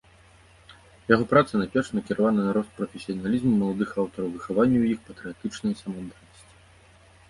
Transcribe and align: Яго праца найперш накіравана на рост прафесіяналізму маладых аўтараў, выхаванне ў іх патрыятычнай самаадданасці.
Яго 1.13 1.27
праца 1.33 1.53
найперш 1.61 1.91
накіравана 1.99 2.41
на 2.47 2.51
рост 2.59 2.71
прафесіяналізму 2.79 3.51
маладых 3.61 3.89
аўтараў, 4.01 4.27
выхаванне 4.35 4.77
ў 4.85 4.97
іх 4.97 5.09
патрыятычнай 5.11 5.73
самаадданасці. 5.85 6.63